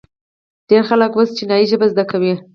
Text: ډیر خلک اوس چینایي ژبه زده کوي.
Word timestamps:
ډیر 0.69 0.81
خلک 0.89 1.11
اوس 1.15 1.29
چینایي 1.37 1.65
ژبه 1.71 1.87
زده 1.91 2.03
کوي. 2.11 2.33